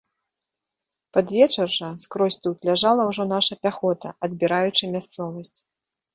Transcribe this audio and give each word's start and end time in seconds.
Пад 1.13 1.27
вечар 1.37 1.69
жа, 1.75 1.89
скрозь 2.05 2.39
тут, 2.47 2.57
ляжала 2.71 3.07
ўжо 3.11 3.23
наша 3.35 3.59
пяхота, 3.67 4.09
адбіраючы 4.31 4.83
мясцовасць. 4.97 5.59